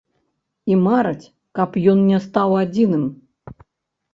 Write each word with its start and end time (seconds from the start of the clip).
І 0.71 0.77
мараць, 0.85 1.25
каб 1.59 1.77
ён 1.93 1.99
не 2.09 2.19
стаў 2.25 2.57
адзіным. 2.63 3.03